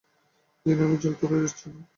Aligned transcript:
দিন, 0.65 0.77
আমি 0.85 0.95
জল 0.97 1.13
তুলে 1.19 1.37
দিচ্ছি। 1.43 1.67